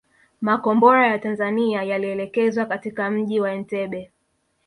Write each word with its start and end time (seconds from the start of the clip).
Makombora 0.41 1.07
ya 1.07 1.19
Tanzania 1.19 1.83
yalielekezwa 1.83 2.65
katika 2.65 3.11
mji 3.11 3.39
wa 3.39 3.51
Entebbe 3.51 4.11